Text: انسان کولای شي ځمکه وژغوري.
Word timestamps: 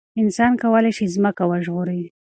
انسان 0.21 0.51
کولای 0.61 0.91
شي 0.97 1.05
ځمکه 1.15 1.43
وژغوري. 1.49 2.01